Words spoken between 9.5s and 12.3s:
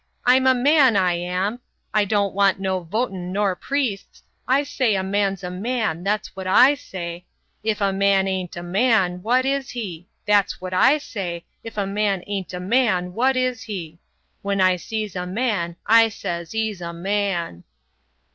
he? That's what I say, if a man